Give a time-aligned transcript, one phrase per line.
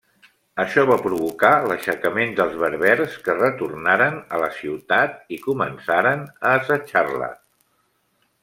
[0.61, 7.31] Això va provocar l'aixecament dels berbers que retornaren a la ciutat i començaren a assetjar-la.